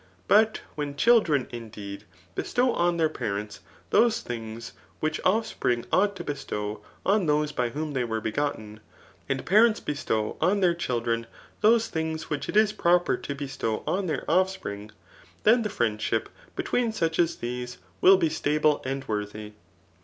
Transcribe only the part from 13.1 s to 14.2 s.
to bestow on